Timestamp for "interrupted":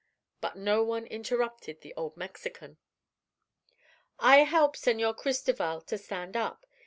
1.05-1.81